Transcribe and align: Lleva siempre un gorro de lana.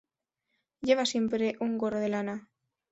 Lleva 0.81 1.05
siempre 1.05 1.57
un 1.59 1.77
gorro 1.77 1.99
de 1.99 2.09
lana. 2.09 2.49